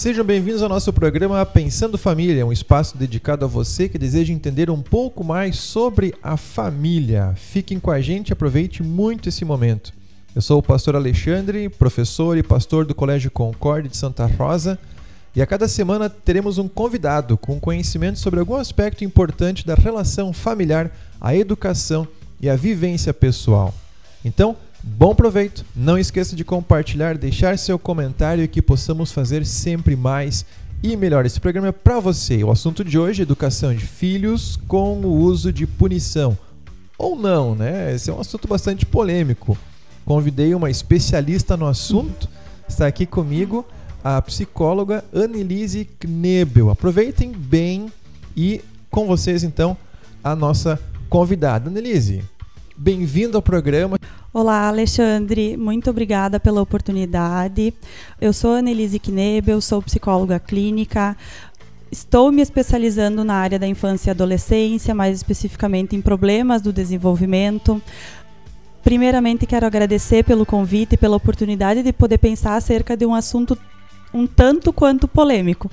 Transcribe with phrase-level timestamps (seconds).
[0.00, 4.70] Sejam bem-vindos ao nosso programa Pensando Família, um espaço dedicado a você que deseja entender
[4.70, 7.34] um pouco mais sobre a família.
[7.36, 9.92] Fiquem com a gente aproveite muito esse momento.
[10.34, 14.78] Eu sou o pastor Alexandre, professor e pastor do Colégio Concorde de Santa Rosa,
[15.36, 20.32] e a cada semana teremos um convidado com conhecimento sobre algum aspecto importante da relação
[20.32, 20.90] familiar,
[21.20, 22.08] a educação
[22.40, 23.74] e a vivência pessoal.
[24.24, 25.62] Então, Bom proveito!
[25.76, 30.46] Não esqueça de compartilhar, deixar seu comentário e que possamos fazer sempre mais
[30.82, 31.26] e melhor.
[31.26, 32.42] Esse programa é para você.
[32.42, 36.36] O assunto de hoje é educação de filhos com o uso de punição.
[36.96, 37.94] Ou não, né?
[37.94, 39.56] Esse é um assunto bastante polêmico.
[40.06, 42.26] Convidei uma especialista no assunto.
[42.66, 43.66] Está aqui comigo
[44.02, 46.70] a psicóloga Annelise Knebel.
[46.70, 47.92] Aproveitem bem
[48.34, 49.76] e com vocês então
[50.24, 51.68] a nossa convidada.
[51.68, 52.24] Annelise,
[52.78, 53.98] bem-vindo ao programa.
[54.32, 55.56] Olá, Alexandre.
[55.56, 57.74] Muito obrigada pela oportunidade.
[58.20, 61.16] Eu sou Annelise Knebel, sou psicóloga clínica.
[61.90, 67.82] Estou me especializando na área da infância e adolescência, mais especificamente em problemas do desenvolvimento.
[68.84, 73.58] Primeiramente, quero agradecer pelo convite e pela oportunidade de poder pensar acerca de um assunto
[74.14, 75.68] um tanto quanto polêmico.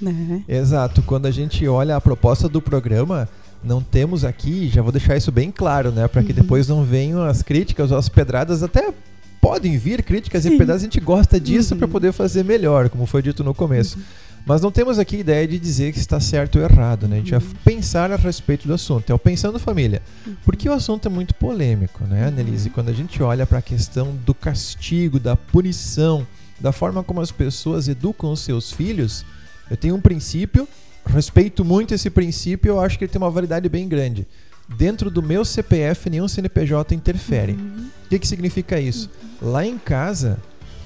[0.00, 0.44] Né?
[0.46, 1.02] Exato.
[1.02, 3.28] Quando a gente olha a proposta do programa,
[3.66, 6.06] não temos aqui, já vou deixar isso bem claro, né?
[6.08, 6.36] Para que uhum.
[6.36, 8.94] depois não venham as críticas ou as pedradas, até
[9.40, 10.54] podem vir críticas Sim.
[10.54, 11.78] e pedradas, a gente gosta disso uhum.
[11.78, 13.98] para poder fazer melhor, como foi dito no começo.
[13.98, 14.04] Uhum.
[14.46, 17.16] Mas não temos aqui ideia de dizer que está certo ou errado, né?
[17.16, 17.54] A gente vai uhum.
[17.64, 19.10] pensar a respeito do assunto.
[19.10, 20.00] É o Pensando Família.
[20.24, 20.36] Uhum.
[20.44, 22.70] Porque o assunto é muito polêmico, né, Annelise?
[22.70, 26.24] Quando a gente olha para a questão do castigo, da punição,
[26.60, 29.26] da forma como as pessoas educam os seus filhos,
[29.68, 30.68] eu tenho um princípio
[31.12, 34.26] respeito muito esse princípio, eu acho que ele tem uma validade bem grande.
[34.68, 37.52] Dentro do meu CPF, nenhum CNPJ interfere.
[37.52, 37.88] Uhum.
[38.04, 39.10] O que, que significa isso?
[39.40, 39.50] Uhum.
[39.52, 40.38] Lá em casa,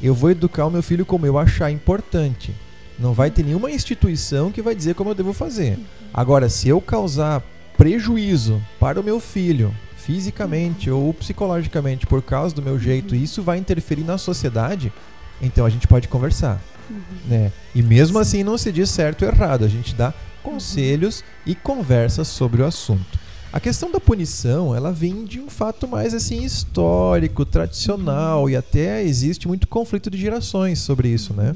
[0.02, 2.54] eu vou educar o meu filho como eu achar importante.
[2.98, 5.78] Não vai ter nenhuma instituição que vai dizer como eu devo fazer.
[5.78, 5.84] Uhum.
[6.12, 7.42] Agora, se eu causar
[7.76, 13.22] prejuízo para o meu filho, fisicamente ou psicologicamente, por causa do meu jeito, uhum.
[13.22, 14.92] isso vai interferir na sociedade,
[15.40, 16.60] então a gente pode conversar.
[16.90, 17.02] Uhum.
[17.28, 17.52] Né?
[17.74, 18.22] E mesmo Sim.
[18.22, 20.12] assim não se diz certo ou errado, a gente dá
[20.42, 21.24] conselhos uhum.
[21.46, 23.18] e conversa sobre o assunto.
[23.52, 28.50] A questão da punição, ela vem de um fato mais assim histórico, tradicional uhum.
[28.50, 31.52] e até existe muito conflito de gerações sobre isso, né?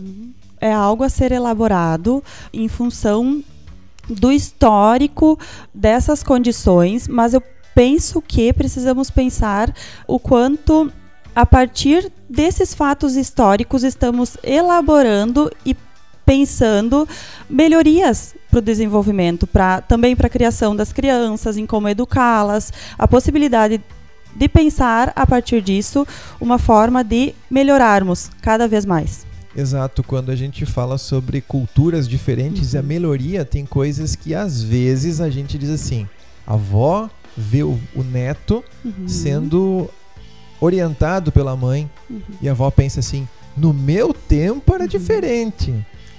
[0.60, 2.22] É algo a ser elaborado
[2.52, 3.42] em função
[4.08, 5.38] do histórico
[5.72, 7.42] dessas condições, mas eu
[7.74, 9.74] penso que precisamos pensar
[10.06, 10.92] o quanto
[11.34, 15.76] a partir desses fatos históricos, estamos elaborando e
[16.24, 17.06] pensando
[17.48, 23.06] melhorias para o desenvolvimento, pra, também para a criação das crianças, em como educá-las, a
[23.06, 23.80] possibilidade
[24.34, 26.06] de pensar a partir disso
[26.40, 29.26] uma forma de melhorarmos cada vez mais.
[29.56, 32.76] Exato, quando a gente fala sobre culturas diferentes uhum.
[32.76, 36.08] e a melhoria, tem coisas que às vezes a gente diz assim:
[36.44, 39.06] a avó vê o, o neto uhum.
[39.06, 39.88] sendo
[40.64, 41.90] orientado pela mãe.
[42.08, 42.20] Uhum.
[42.40, 44.88] E a avó pensa assim: no meu tempo era uhum.
[44.88, 45.74] diferente.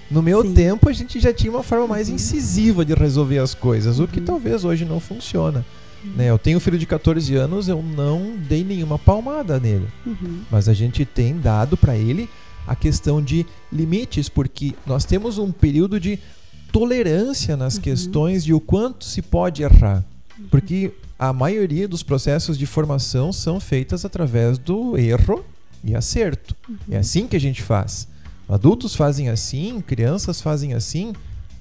[0.10, 0.54] No meu Sim.
[0.54, 2.16] tempo a gente já tinha uma forma mais uhum.
[2.16, 4.26] incisiva de resolver as coisas, o que uhum.
[4.26, 5.66] talvez hoje não funciona.
[6.04, 6.12] Uhum.
[6.12, 6.30] Né?
[6.30, 9.88] Eu tenho um filho de 14 anos, eu não dei nenhuma palmada nele.
[10.06, 10.42] Uhum.
[10.52, 12.30] Mas a gente tem dado para ele
[12.68, 16.20] a questão de limites, porque nós temos um período de
[16.72, 20.04] tolerância nas questões de o quanto se pode errar.
[20.50, 25.44] Porque a maioria dos processos de formação são feitas através do erro
[25.84, 26.56] e acerto.
[26.68, 26.78] Uhum.
[26.92, 28.08] É assim que a gente faz.
[28.48, 31.14] Adultos fazem assim, crianças fazem assim,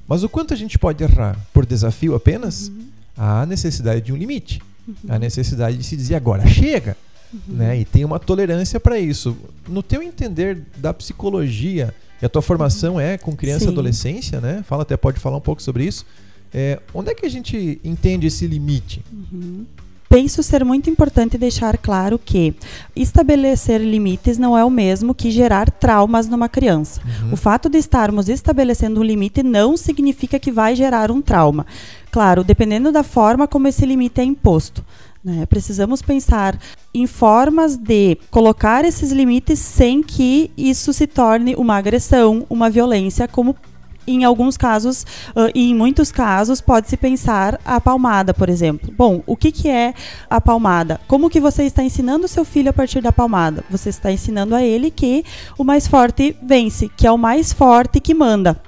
[0.06, 1.38] mas o quanto a gente pode errar?
[1.52, 2.68] Por desafio apenas?
[2.68, 2.86] Uhum.
[3.16, 4.60] Há necessidade de um limite.
[4.86, 4.94] Uhum.
[5.08, 6.96] Há necessidade de se dizer agora chega.
[7.32, 7.40] Uhum.
[7.56, 7.80] Né?
[7.80, 9.36] E tem uma tolerância para isso.
[9.66, 13.70] No teu entender da psicologia, e a tua formação é com criança Sim.
[13.70, 14.64] e adolescência, né?
[14.66, 16.06] Fala até pode falar um pouco sobre isso.
[16.54, 19.04] É, onde é que a gente entende esse limite?
[19.12, 19.66] Uhum.
[20.08, 22.54] Penso ser muito importante deixar claro que
[22.94, 27.00] estabelecer limites não é o mesmo que gerar traumas numa criança.
[27.04, 27.32] Uhum.
[27.32, 31.66] O fato de estarmos estabelecendo um limite não significa que vai gerar um trauma.
[32.12, 34.84] Claro, dependendo da forma como esse limite é imposto.
[35.24, 35.46] Né?
[35.46, 36.56] Precisamos pensar
[36.94, 43.26] em formas de colocar esses limites sem que isso se torne uma agressão, uma violência,
[43.26, 43.56] como
[44.06, 48.92] em alguns casos, uh, e em muitos casos, pode-se pensar a palmada, por exemplo.
[48.96, 49.94] Bom, o que, que é
[50.28, 51.00] a palmada?
[51.06, 53.64] Como que você está ensinando o seu filho a partir da palmada?
[53.70, 55.24] Você está ensinando a ele que
[55.58, 58.60] o mais forte vence, que é o mais forte que manda.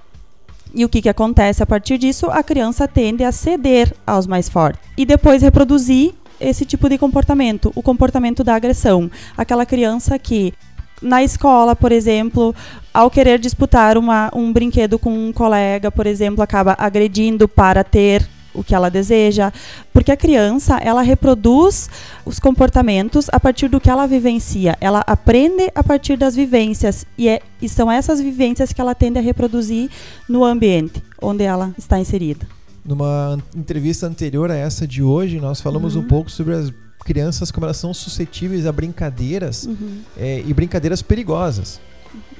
[0.74, 2.26] E o que, que acontece a partir disso?
[2.26, 4.80] A criança tende a ceder aos mais fortes.
[4.96, 9.10] E depois reproduzir esse tipo de comportamento, o comportamento da agressão.
[9.36, 10.52] Aquela criança que
[11.00, 12.54] na escola, por exemplo,
[12.92, 18.26] ao querer disputar uma, um brinquedo com um colega, por exemplo, acaba agredindo para ter
[18.56, 19.52] o que ela deseja,
[19.92, 21.90] porque a criança ela reproduz
[22.24, 27.28] os comportamentos a partir do que ela vivencia, ela aprende a partir das vivências e,
[27.28, 29.90] é, e são essas vivências que ela tende a reproduzir
[30.26, 32.46] no ambiente onde ela está inserida.
[32.84, 36.02] Numa entrevista anterior a essa de hoje, nós falamos uhum.
[36.02, 36.72] um pouco sobre as
[37.06, 40.00] crianças como elas são suscetíveis a brincadeiras uhum.
[40.16, 41.80] é, e brincadeiras perigosas.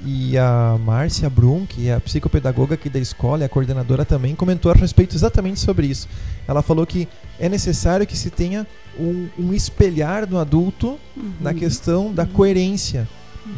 [0.05, 4.35] E a Márcia Brum, que é a psicopedagoga aqui da escola e a coordenadora também,
[4.35, 6.09] comentou a respeito exatamente sobre isso.
[6.49, 7.09] Ela falou que
[7.39, 8.67] é necessário que se tenha
[8.99, 11.33] um, um espelhar no adulto uhum.
[11.41, 12.29] na questão da uhum.
[12.31, 13.09] coerência.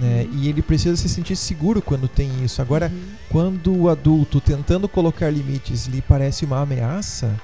[0.00, 0.26] Né?
[0.30, 0.38] Uhum.
[0.38, 2.60] E ele precisa se sentir seguro quando tem isso.
[2.60, 3.00] Agora, uhum.
[3.30, 7.34] quando o adulto tentando colocar limites lhe parece uma ameaça,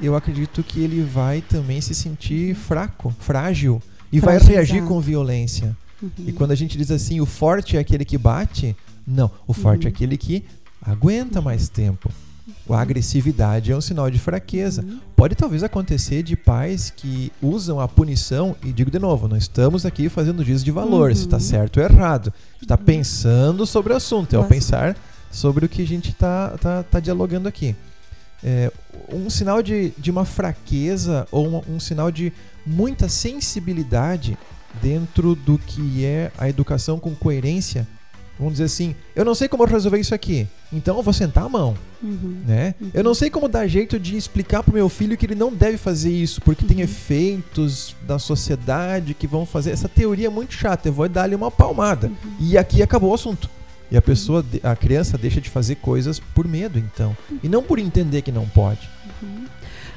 [0.00, 3.82] eu acredito que ele vai também se sentir fraco, frágil
[4.12, 5.76] e vai reagir com violência.
[6.02, 6.10] Uhum.
[6.26, 8.76] E quando a gente diz assim, o forte é aquele que bate,
[9.06, 9.94] não, o forte é uhum.
[9.94, 10.44] aquele que
[10.82, 12.10] aguenta mais tempo.
[12.68, 14.82] A agressividade é um sinal de fraqueza.
[14.82, 15.00] Uhum.
[15.16, 19.84] Pode talvez acontecer de pais que usam a punição, e digo de novo, não estamos
[19.86, 21.16] aqui fazendo juízo de valor, uhum.
[21.16, 22.32] se está certo ou errado.
[22.60, 22.84] está uhum.
[22.84, 24.96] pensando sobre o assunto, é o pensar
[25.30, 27.74] sobre o que a gente está tá, tá dialogando aqui
[28.44, 28.70] é,
[29.12, 32.32] um sinal de, de uma fraqueza ou uma, um sinal de
[32.66, 34.36] muita sensibilidade
[34.82, 37.86] dentro do que é a educação com coerência.
[38.36, 41.48] Vamos dizer assim, eu não sei como resolver isso aqui, então eu vou sentar a
[41.48, 41.76] mão.
[42.02, 42.74] Uhum, né?
[42.80, 42.90] Uhum.
[42.92, 45.52] Eu não sei como dar jeito de explicar para o meu filho que ele não
[45.54, 46.68] deve fazer isso, porque uhum.
[46.68, 49.70] tem efeitos da sociedade que vão fazer.
[49.70, 52.08] Essa teoria é muito chata, eu vou dar-lhe uma palmada.
[52.08, 52.36] Uhum.
[52.40, 53.48] E aqui acabou o assunto.
[53.94, 57.16] E a pessoa, a criança deixa de fazer coisas por medo, então.
[57.44, 58.90] E não por entender que não pode.
[59.22, 59.44] Uhum.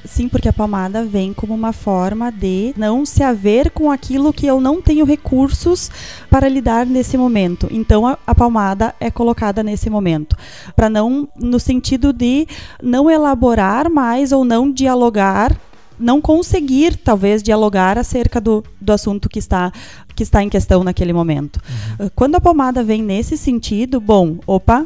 [0.06, 4.46] Sim, porque a palmada vem como uma forma de não se haver com aquilo que
[4.46, 5.90] eu não tenho recursos
[6.30, 7.68] para lidar nesse momento.
[7.72, 10.38] Então a, a palmada é colocada nesse momento,
[10.76, 12.48] para não no sentido de
[12.80, 15.60] não elaborar mais ou não dialogar
[16.00, 19.72] não conseguir, talvez, dialogar acerca do, do assunto que está,
[20.16, 21.62] que está em questão naquele momento.
[22.00, 22.10] Uhum.
[22.16, 24.86] Quando a pomada vem nesse sentido, bom, opa,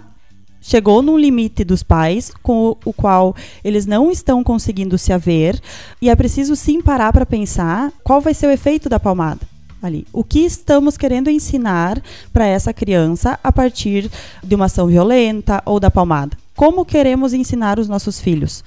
[0.62, 5.60] chegou num limite dos pais com o, o, qual eles não estão conseguindo se haver
[6.02, 10.06] e é preciso sim parar para pensar qual vai ser o efeito da palmada ali.
[10.14, 14.10] O que estamos querendo ensinar para essa criança a partir
[14.44, 16.38] de uma ação violenta ou da palmada?
[16.56, 18.64] Como queremos ensinar os nossos filhos?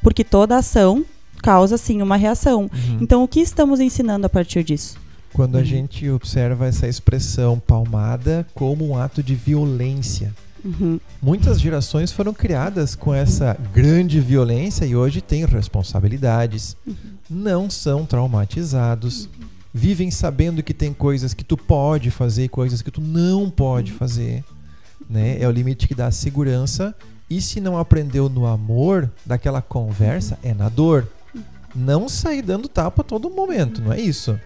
[0.00, 1.04] Porque toda ação
[1.42, 2.62] causa sim uma reação.
[2.62, 2.98] Uhum.
[3.00, 4.96] Então, o que estamos ensinando a partir disso?
[5.32, 5.64] Quando a uhum.
[5.64, 10.32] gente observa essa expressão palmada como um ato de violência.
[10.64, 11.00] Uhum.
[11.20, 16.94] Muitas gerações foram criadas com essa grande violência e hoje têm responsabilidades, uhum.
[17.28, 19.46] não são traumatizados, uhum.
[19.74, 23.92] vivem sabendo que tem coisas que tu pode fazer e coisas que tu não pode
[23.92, 23.98] uhum.
[23.98, 24.44] fazer.
[25.10, 25.40] Né?
[25.40, 26.94] É o limite que dá segurança.
[27.28, 31.08] E se não aprendeu no amor daquela conversa, é na dor
[31.74, 34.38] não sair dando tapa a todo momento, não é isso.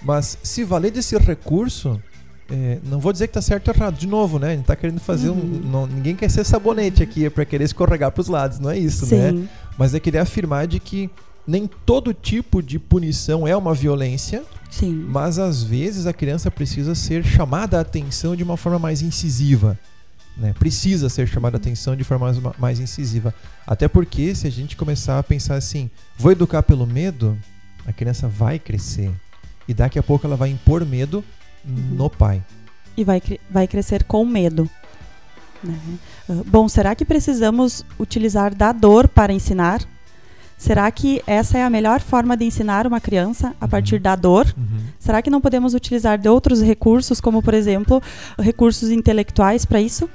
[0.00, 2.00] Mas se valer desse recurso,
[2.50, 4.52] é, não vou dizer que tá certo ou errado, de novo, né?
[4.52, 5.36] A gente tá querendo fazer uhum.
[5.36, 5.70] um.
[5.70, 9.06] Não, ninguém quer ser sabonete aqui, é pra querer escorregar pros lados, não é isso,
[9.14, 9.30] né?
[9.30, 9.38] Sim.
[9.38, 9.48] né?
[9.78, 11.10] Mas é querer afirmar de que
[11.46, 14.42] nem todo tipo de punição é uma violência.
[14.70, 15.06] Sim.
[15.08, 19.78] Mas às vezes a criança precisa ser chamada a atenção de uma forma mais incisiva.
[20.36, 20.54] Né?
[20.58, 23.34] Precisa ser chamada atenção de forma mais, mais incisiva.
[23.66, 27.38] Até porque, se a gente começar a pensar assim, vou educar pelo medo,
[27.86, 29.12] a criança vai crescer.
[29.68, 31.24] E daqui a pouco ela vai impor medo
[31.64, 32.42] no pai.
[32.96, 34.68] E vai, vai crescer com medo.
[35.62, 35.78] Né?
[36.28, 39.86] Uh, bom, será que precisamos utilizar da dor para ensinar?
[40.62, 43.68] Será que essa é a melhor forma de ensinar uma criança a uhum.
[43.68, 44.46] partir da dor?
[44.56, 44.78] Uhum.
[44.96, 48.00] Será que não podemos utilizar de outros recursos, como por exemplo,
[48.38, 50.08] recursos intelectuais para isso?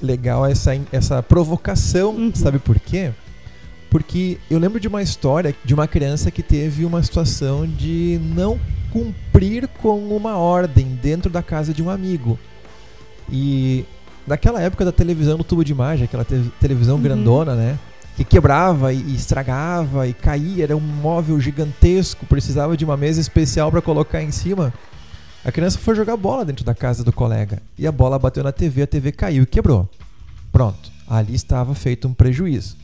[0.00, 2.32] Legal essa, essa provocação, uhum.
[2.32, 3.10] sabe por quê?
[3.90, 8.56] Porque eu lembro de uma história de uma criança que teve uma situação de não
[8.92, 12.38] cumprir com uma ordem dentro da casa de um amigo.
[13.28, 13.84] E
[14.28, 17.02] naquela época da televisão no tubo de imagem, aquela te televisão uhum.
[17.02, 17.76] grandona, né?
[18.16, 23.70] Que quebrava e, estragava e caía, era um móvel gigantesco, precisava de uma mesa especial
[23.70, 24.72] para colocar em cima.
[25.44, 28.52] A criança foi jogar bola dentro da casa do colega e a bola bateu na
[28.52, 29.88] TV, a TV caiu e quebrou.
[30.52, 32.76] Pronto, ali estava feito um prejuízo.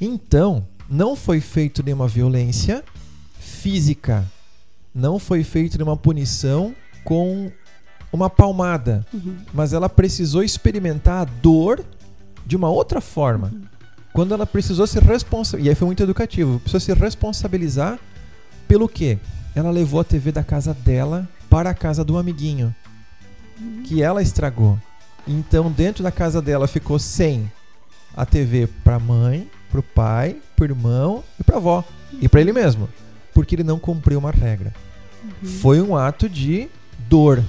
[0.00, 2.84] Então, não foi feito nenhuma violência
[3.38, 4.24] física,
[4.94, 7.50] não foi feito nenhuma punição com
[8.12, 9.36] uma palmada, uhum.
[9.54, 11.82] mas ela precisou experimentar a dor
[12.44, 13.50] de uma outra forma.
[13.52, 13.79] Uhum
[14.12, 17.98] quando ela precisou se responsabilizar, e aí foi muito educativo, precisou se responsabilizar
[18.66, 19.18] pelo quê?
[19.54, 22.74] Ela levou a TV da casa dela para a casa do amiguinho.
[23.60, 23.82] uhum.
[23.84, 24.78] que ela estragou.
[25.26, 27.50] Então, dentro da casa dela ficou sem
[28.16, 31.84] a TV para mãe, para o pai, para o irmão e para avó
[32.20, 32.88] e para ele mesmo,
[33.32, 34.72] porque ele não cumpriu uma regra.
[35.22, 35.48] Uhum.
[35.48, 36.68] Foi um ato de
[37.08, 37.44] dor,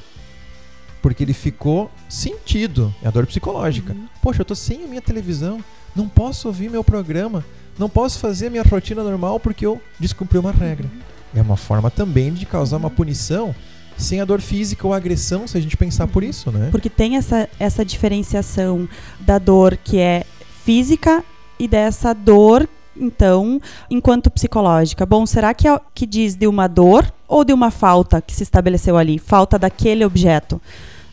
[1.02, 3.94] porque ele ficou sentido, é a dor psicológica.
[3.94, 4.08] Uhum.
[4.22, 5.64] Poxa, eu tô sem a minha televisão,
[5.96, 7.44] não posso ouvir meu programa,
[7.78, 10.88] não posso fazer minha rotina normal porque eu descumpri uma regra.
[11.36, 13.56] É uma forma também de causar uma punição
[13.98, 16.70] sem a dor física ou agressão, se a gente pensar por isso, né?
[16.72, 20.26] Porque tem essa, essa diferenciação da dor que é
[20.64, 21.24] física
[21.60, 22.68] e dessa dor,
[22.98, 25.06] então, enquanto psicológica.
[25.06, 28.44] Bom, será que, é, que diz de uma dor ou de uma falta que se
[28.44, 29.20] estabeleceu ali?
[29.20, 30.60] Falta daquele objeto?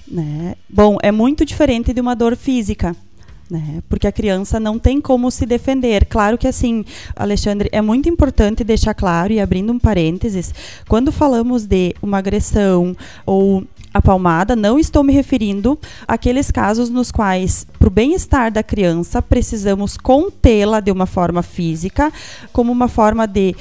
[0.06, 0.54] Né?
[0.68, 2.96] Bom, é muito diferente de uma dor física.
[3.50, 3.82] Né?
[3.88, 6.04] Porque a criança não tem como se defender.
[6.04, 6.84] Claro que assim,
[7.16, 10.54] Alexandre, é muito importante deixar claro e abrindo um parênteses,
[10.86, 17.10] quando falamos de uma agressão ou a palmada, não estou me referindo àqueles casos nos
[17.10, 22.12] quais, para o bem-estar da criança, precisamos contê-la de uma forma física,
[22.52, 23.56] como uma forma de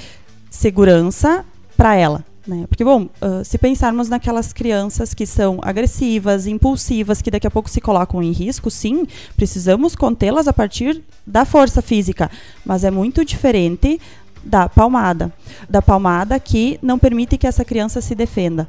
[0.50, 2.26] segurança para ela.
[2.48, 2.66] Né?
[2.68, 7.70] Porque, bom, uh, se pensarmos naquelas crianças que são agressivas, impulsivas, que daqui a pouco
[7.70, 12.32] se colocam em risco, sim, precisamos contê-las a partir da força física.
[12.66, 14.00] Mas é muito diferente
[14.42, 15.34] da palmada.
[15.70, 18.68] Da palmada que não permite que essa criança se defenda.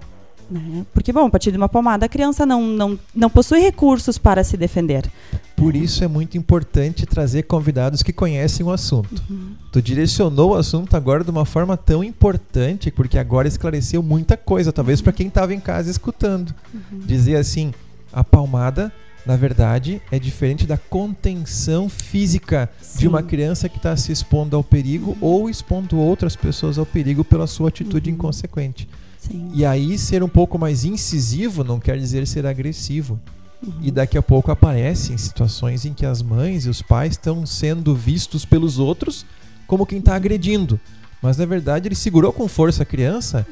[0.50, 0.86] Né?
[0.92, 4.42] Porque, bom, a partir de uma palmada, a criança não, não, não possui recursos para
[4.42, 5.10] se defender.
[5.56, 9.22] Por isso é muito importante trazer convidados que conhecem o assunto.
[9.28, 9.54] Uhum.
[9.72, 14.72] Tu direcionou o assunto agora de uma forma tão importante, porque agora esclareceu muita coisa,
[14.72, 16.54] talvez para quem estava em casa escutando.
[16.72, 17.00] Uhum.
[17.00, 17.72] Dizer assim,
[18.12, 18.92] a palmada,
[19.26, 23.00] na verdade, é diferente da contenção física Sim.
[23.00, 25.16] de uma criança que está se expondo ao perigo uhum.
[25.20, 28.16] ou expondo outras pessoas ao perigo pela sua atitude uhum.
[28.16, 28.88] inconsequente.
[29.18, 29.50] Sim.
[29.52, 33.18] E aí ser um pouco mais incisivo não quer dizer ser agressivo.
[33.60, 33.72] Uhum.
[33.82, 37.94] E daqui a pouco aparecem situações em que as mães e os pais estão sendo
[37.94, 39.26] vistos pelos outros
[39.66, 40.78] como quem está agredindo.
[41.20, 43.46] Mas na verdade ele segurou com força a criança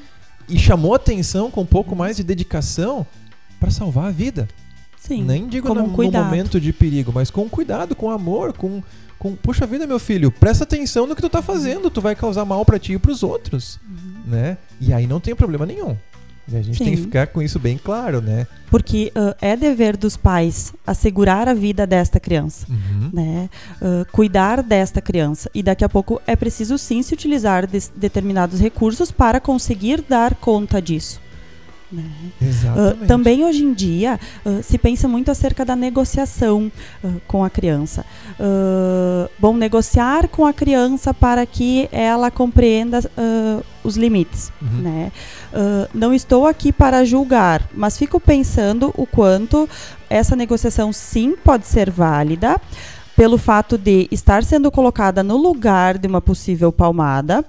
[0.49, 3.05] e chamou atenção com um pouco mais de dedicação
[3.59, 4.47] para salvar a vida.
[4.97, 8.83] Sim, Nem digo no, no, momento de perigo, mas com cuidado, com amor, com,
[9.19, 12.45] com puxa vida, meu filho, presta atenção no que tu tá fazendo, tu vai causar
[12.45, 13.79] mal para ti e para os outros.
[13.89, 14.59] Uhum né?
[14.81, 15.97] E aí não tem problema nenhum.
[16.49, 16.85] E a gente Sim.
[16.85, 18.47] tem que ficar com isso bem claro, né?
[18.71, 23.11] Porque uh, é dever dos pais assegurar a vida desta criança, uhum.
[23.13, 23.51] né?
[23.83, 25.51] Uh, cuidar desta criança.
[25.53, 30.37] E daqui a pouco é preciso sim se utilizar de determinados recursos para conseguir dar
[30.37, 31.21] conta disso.
[31.91, 32.03] Né?
[32.43, 36.71] Uh, também hoje em dia uh, se pensa muito acerca da negociação
[37.03, 38.05] uh, com a criança.
[39.39, 43.01] bom, negociar com a criança para que ela compreenda
[43.85, 44.53] os limites.
[44.61, 44.83] Uhum.
[44.83, 45.13] Né?
[45.95, 49.69] não estou aqui para julgar, mas fico pensando o quanto
[50.11, 52.61] essa negociação sim pode ser válida
[53.17, 57.45] pelo fato de estar sendo colocada no lugar de uma possível palmada,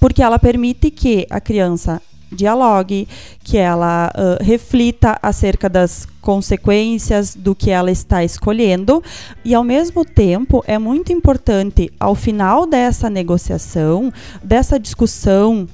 [0.00, 2.00] porque ela permite que a criança
[2.30, 3.08] dialogue,
[3.42, 9.02] que ela uh, reflita acerca das consequências do que ela está escolhendo.
[9.44, 15.66] E ao mesmo tempo é muito importante ao final dessa negociação, dessa discussão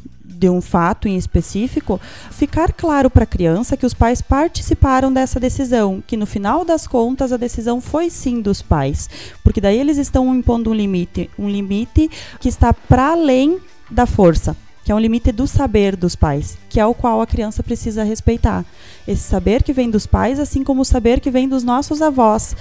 [0.44, 5.40] de um fato em específico, ficar claro para a criança que os pais participaram dessa
[5.40, 9.08] decisão, que no final das contas a decisão foi sim dos pais,
[9.42, 13.58] porque daí eles estão impondo um limite, um limite que está para além
[13.90, 17.26] da força que é um limite do saber dos pais, que é o qual a
[17.26, 18.64] criança precisa respeitar.
[19.08, 22.54] Esse saber que vem dos pais, assim como o saber que vem dos nossos avós,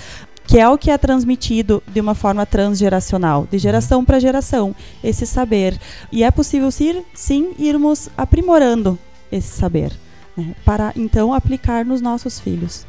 [0.48, 5.26] que é o que é transmitido de uma forma transgeracional, de geração para geração, esse
[5.26, 5.78] saber.
[6.12, 8.98] E é possível sim, sim irmos aprimorando
[9.32, 9.92] esse saber,
[10.38, 12.86] né, para então aplicar nos nossos filhos.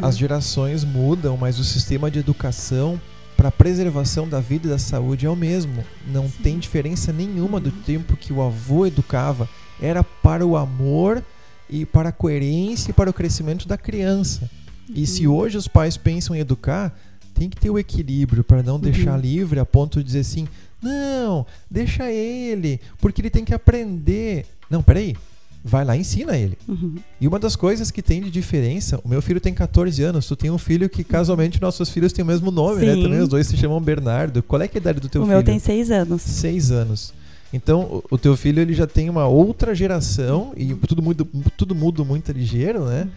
[0.00, 2.98] As gerações mudam, mas o sistema de educação
[3.40, 5.82] para a preservação da vida e da saúde é o mesmo.
[6.06, 6.42] Não Sim.
[6.42, 9.48] tem diferença nenhuma do tempo que o avô educava.
[9.80, 11.24] Era para o amor
[11.66, 14.50] e para a coerência e para o crescimento da criança.
[14.94, 15.36] E se uhum.
[15.36, 16.94] hoje os pais pensam em educar,
[17.32, 19.20] tem que ter o equilíbrio para não deixar uhum.
[19.20, 20.46] livre a ponto de dizer assim:
[20.82, 24.44] não, deixa ele, porque ele tem que aprender.
[24.68, 25.16] Não, peraí,
[25.62, 26.56] vai lá e ensina ele.
[26.66, 26.96] Uhum.
[27.20, 30.34] E uma das coisas que tem de diferença, o meu filho tem 14 anos, tu
[30.34, 32.94] tem um filho que casualmente nossos filhos têm o mesmo nome, né?
[32.94, 32.96] Sim.
[32.98, 33.02] né?
[33.02, 34.42] Também os dois se chamam Bernardo.
[34.42, 35.34] Qual é, é a idade do teu o filho?
[35.34, 36.22] O meu tem 6 anos.
[36.22, 37.14] 6 anos.
[37.52, 41.26] Então, o teu filho ele já tem uma outra geração e tudo muda,
[41.56, 43.08] tudo muda muito ligeiro, né?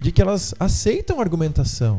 [0.00, 1.98] De que elas aceitam argumentação.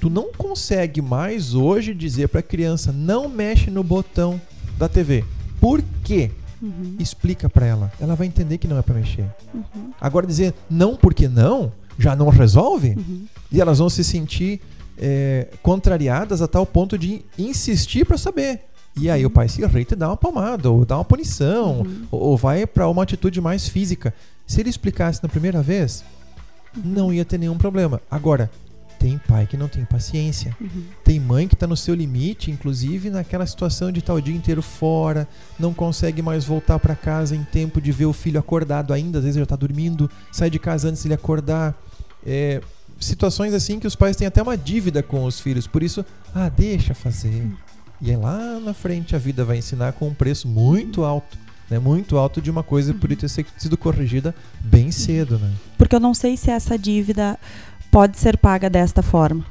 [0.00, 4.40] Tu não consegue mais hoje dizer para a criança não mexe no botão
[4.78, 5.24] da TV.
[5.60, 6.30] Por quê?
[6.60, 6.96] Uhum.
[6.98, 7.92] Explica para ela.
[8.00, 9.26] Ela vai entender que não é para mexer.
[9.52, 9.90] Uhum.
[10.00, 12.94] Agora dizer não porque não, já não resolve?
[12.96, 13.26] Uhum.
[13.50, 14.60] E elas vão se sentir
[14.98, 18.62] é, contrariadas a tal ponto de insistir para saber.
[18.98, 19.28] E aí uhum.
[19.28, 22.06] o pai se irrita e dá uma palmada, ou dá uma punição, uhum.
[22.10, 24.14] ou, ou, vai para uma atitude mais física.
[24.46, 26.02] Se ele explicasse na primeira vez,
[26.74, 26.82] uhum.
[26.84, 28.00] não ia ter nenhum problema.
[28.10, 28.50] Agora,
[28.98, 30.56] tem pai que não tem paciência.
[30.60, 30.84] Uhum.
[31.04, 34.62] Tem mãe que está no seu limite, inclusive naquela situação de estar o dia inteiro
[34.62, 39.18] fora, não consegue mais voltar para casa em tempo de ver o filho acordado ainda,
[39.18, 41.74] às vezes já está dormindo, sai de casa antes de ele acordar.
[42.24, 42.60] É,
[42.98, 46.48] situações assim que os pais têm até uma dívida com os filhos, por isso, ah,
[46.48, 47.28] deixa fazer.
[47.28, 47.56] Uhum.
[48.00, 51.38] E aí lá na frente a vida vai ensinar com um preço muito alto.
[51.68, 55.36] Né, muito alto de uma coisa por ter sido corrigida bem cedo.
[55.36, 55.52] Né?
[55.76, 57.36] Porque eu não sei se essa dívida
[57.96, 59.42] pode ser paga desta forma.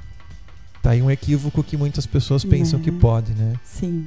[0.83, 2.97] Tá aí um equívoco que muitas pessoas pensam que né.
[3.01, 3.53] pode, né?
[3.63, 4.05] Sim.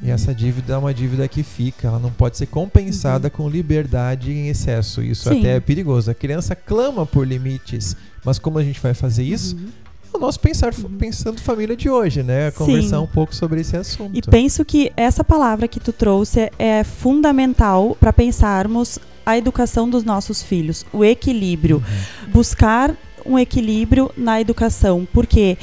[0.00, 3.32] E essa dívida é uma dívida que fica, ela não pode ser compensada uhum.
[3.32, 5.02] com liberdade em excesso.
[5.02, 5.40] Isso Sim.
[5.40, 6.08] até é perigoso.
[6.08, 9.56] A criança clama por limites, mas como a gente vai fazer isso?
[9.56, 9.68] Uhum.
[10.14, 10.96] É o nosso pensar uhum.
[10.96, 12.52] pensando família de hoje, né?
[12.52, 13.02] Conversar Sim.
[13.02, 14.16] um pouco sobre esse assunto.
[14.16, 18.96] E penso que essa palavra que tu trouxe é fundamental para pensarmos
[19.26, 22.30] a educação dos nossos filhos, o equilíbrio, uhum.
[22.30, 22.96] buscar
[23.28, 25.58] um equilíbrio na educação, porque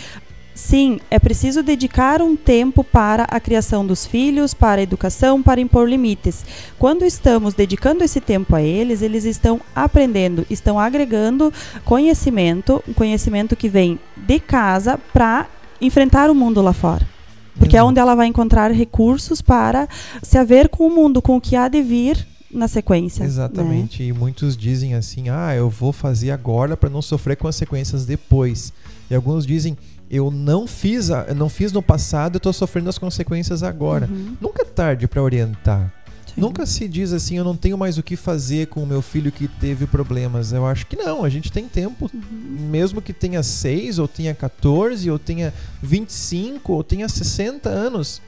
[0.56, 5.60] Sim, é preciso dedicar um tempo para a criação dos filhos, para a educação, para
[5.60, 6.46] impor limites.
[6.80, 11.52] Quando estamos dedicando esse tempo a eles, eles estão aprendendo, estão agregando
[11.84, 15.48] conhecimento, um conhecimento que vem de casa para
[15.82, 17.06] enfrentar o mundo lá fora.
[17.60, 17.82] Porque uhum.
[17.82, 19.90] é onde ela vai encontrar recursos para
[20.24, 22.26] se haver com o mundo, com o que há de vir
[22.56, 23.22] na sequência.
[23.22, 23.28] Né?
[23.28, 24.04] Exatamente.
[24.04, 24.10] Né?
[24.10, 28.74] E muitos dizem assim: ah, eu vou fazer agora para não sofrer consequências depois.
[29.10, 29.78] E alguns dizem:
[30.10, 34.08] eu não fiz, a, eu não fiz no passado, eu estou sofrendo as consequências agora.
[34.12, 34.38] Uhum.
[34.40, 35.94] Nunca é tarde para orientar.
[36.28, 36.42] Sim.
[36.42, 39.32] Nunca se diz assim, eu não tenho mais o que fazer com o meu filho
[39.32, 40.52] que teve problemas.
[40.52, 42.22] Eu acho que não, a gente tem tempo, uhum.
[42.70, 48.22] mesmo que tenha 6, ou tenha 14, ou tenha 25, ou tenha 60 anos,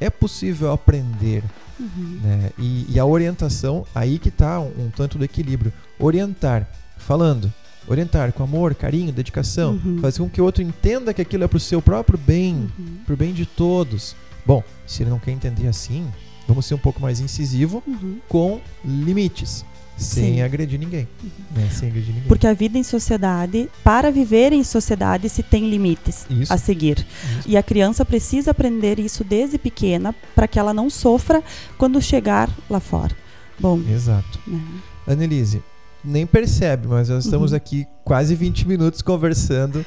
[0.00, 1.44] é possível aprender.
[1.80, 2.20] Uhum.
[2.22, 2.50] Né?
[2.58, 5.72] E, e, a orientação, aí que está um, um, tanto do equilíbrio.
[5.98, 7.52] Orientar, falando,
[7.88, 9.98] orientar com amor, carinho, dedicação, uhum.
[10.00, 12.98] fazer com que o outro entenda que aquilo é para o seu próprio bem, uhum.
[13.06, 14.14] para o bem de todos.
[14.44, 16.06] Bom, se ele não quer entender assim,
[16.46, 18.18] vamos ser um pouco mais incisivo uhum.
[18.28, 19.64] com limites.
[20.00, 20.42] Sem Sim.
[20.42, 21.06] agredir ninguém.
[21.54, 21.68] Né?
[21.70, 22.28] Sem agredir ninguém.
[22.28, 26.52] Porque a vida em sociedade, para viver em sociedade, se tem limites isso.
[26.52, 27.06] a seguir.
[27.38, 27.48] Isso.
[27.48, 31.44] E a criança precisa aprender isso desde pequena para que ela não sofra
[31.76, 33.14] quando chegar lá fora.
[33.58, 33.78] Bom.
[33.90, 34.40] Exato.
[34.46, 34.58] Né?
[35.06, 35.62] Annelise,
[36.02, 37.56] nem percebe, mas nós estamos uhum.
[37.58, 39.84] aqui quase 20 minutos conversando.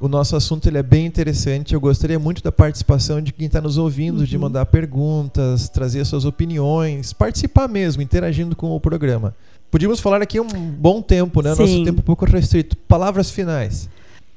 [0.00, 1.74] O nosso assunto ele é bem interessante.
[1.74, 4.24] Eu gostaria muito da participação de quem está nos ouvindo, uhum.
[4.24, 9.34] de mandar perguntas, trazer suas opiniões, participar mesmo, interagindo com o programa.
[9.70, 11.54] Podíamos falar aqui um bom tempo, né?
[11.54, 11.62] Sim.
[11.62, 12.76] Nosso tempo um pouco restrito.
[12.76, 13.88] Palavras finais.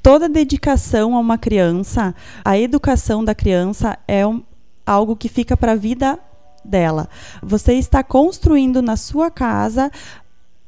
[0.01, 2.15] Toda dedicação a uma criança,
[2.45, 4.41] a educação da criança é um,
[4.85, 6.17] algo que fica para a vida
[6.63, 7.09] dela.
[7.41, 9.91] Você está construindo na sua casa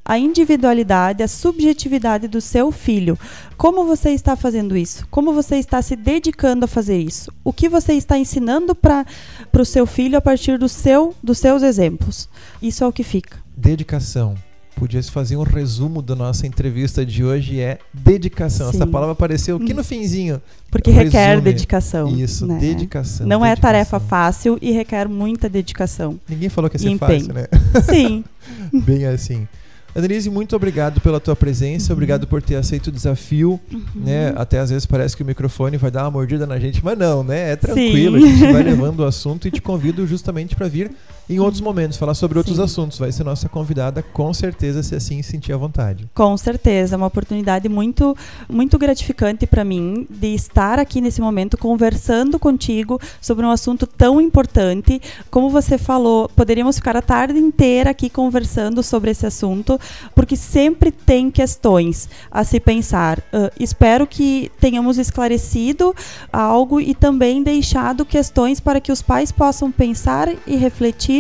[0.04, 3.18] a individualidade, a subjetividade do seu filho.
[3.58, 5.08] Como você está fazendo isso?
[5.12, 7.32] Como você está se dedicando a fazer isso?
[7.44, 9.06] O que você está ensinando para
[9.54, 12.28] o seu filho a partir do seu, dos seus exemplos?
[12.62, 13.38] Isso é o que fica.
[13.56, 14.36] Dedicação
[14.80, 18.72] podia fazer um resumo da nossa entrevista de hoje é dedicação.
[18.72, 18.78] Sim.
[18.78, 20.42] Essa palavra apareceu aqui no finzinho.
[20.72, 22.08] Porque requer dedicação.
[22.08, 22.58] Isso, né?
[22.58, 23.28] dedicação.
[23.28, 23.46] Não dedicação.
[23.46, 26.18] é tarefa fácil e requer muita dedicação.
[26.28, 27.48] Ninguém falou que ia ser fácil, né?
[27.84, 28.24] Sim.
[28.72, 29.46] Bem assim.
[29.96, 31.94] Annelise, muito obrigado pela tua presença, uhum.
[31.94, 33.84] obrigado por ter aceito o desafio, uhum.
[33.96, 34.34] né?
[34.36, 37.24] Até às vezes parece que o microfone vai dar uma mordida na gente, mas não,
[37.24, 37.52] né?
[37.52, 38.26] É tranquilo, Sim.
[38.26, 40.92] a gente vai levando o assunto e te convido justamente para vir
[41.30, 42.64] em outros momentos, falar sobre outros Sim.
[42.64, 42.98] assuntos.
[42.98, 46.10] Vai ser nossa convidada, com certeza, se assim sentir à vontade.
[46.16, 48.18] Com certeza, uma oportunidade muito,
[48.50, 54.20] muito gratificante para mim de estar aqui nesse momento conversando contigo sobre um assunto tão
[54.20, 55.00] importante.
[55.30, 59.80] Como você falou, poderíamos ficar a tarde inteira aqui conversando sobre esse assunto,
[60.16, 63.20] porque sempre tem questões a se pensar.
[63.20, 65.96] Uh, espero que tenhamos esclarecido
[66.34, 71.19] algo e também deixado questões para que os pais possam pensar e refletir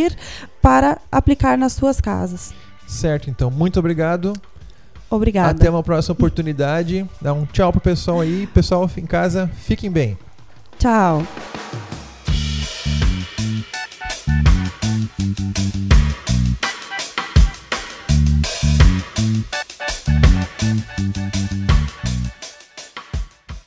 [0.62, 2.54] para aplicar nas suas casas.
[2.88, 3.50] Certo, então.
[3.52, 4.34] Muito obrigado.
[5.10, 5.52] Obrigada.
[5.52, 7.08] Até uma próxima oportunidade.
[7.22, 8.48] Dá um tchau pro pessoal aí.
[8.48, 10.18] Pessoal em casa, fiquem bem.
[10.78, 11.24] Tchau.